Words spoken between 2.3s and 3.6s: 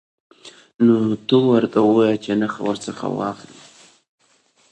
نخښه ورڅخه واخلئ.